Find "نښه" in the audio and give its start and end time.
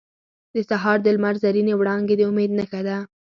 2.59-2.81